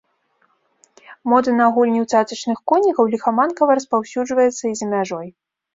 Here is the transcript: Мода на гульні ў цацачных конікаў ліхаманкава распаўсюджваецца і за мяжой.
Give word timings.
Мода 1.33 1.51
на 1.59 1.67
гульні 1.77 1.99
ў 2.05 2.25
цацачных 2.25 2.65
конікаў 2.73 3.03
ліхаманкава 3.13 3.71
распаўсюджваецца 3.83 4.63
і 4.73 4.79
за 4.83 4.95
мяжой. 4.99 5.27